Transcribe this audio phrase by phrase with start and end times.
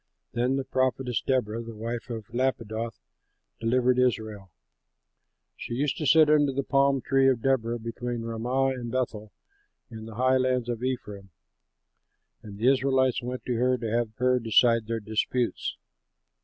[0.33, 2.99] Then the prophetess Deborah, the wife of Lappidoth,
[3.59, 4.49] delivered Israel.
[5.55, 9.31] She used to sit under the palm tree of Deborah between Ramah and Bethel
[9.91, 11.29] in the highlands of Ephraim;
[12.41, 15.77] and the Israelites went to her to have her decide their disputes.